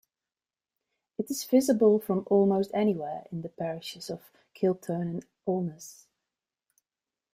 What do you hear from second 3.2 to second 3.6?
in the